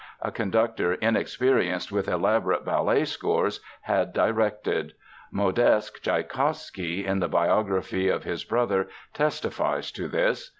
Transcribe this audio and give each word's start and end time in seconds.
A 0.23 0.31
conductor 0.31 0.93
inexperienced 0.95 1.91
with 1.91 2.07
elaborate 2.07 2.65
ballet 2.65 3.05
scores 3.05 3.59
had 3.81 4.13
directed. 4.13 4.93
Modeste 5.31 6.01
Tschaikowsky, 6.01 7.05
in 7.05 7.19
the 7.19 7.29
biography 7.29 8.09
of 8.09 8.23
his 8.23 8.43
brother, 8.43 8.87
testifies 9.13 9.91
to 9.91 10.07
this. 10.07 10.49